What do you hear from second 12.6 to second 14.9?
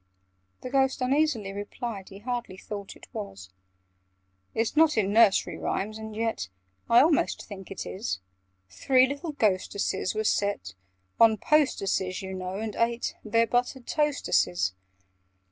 ate Their 'buttered toasteses.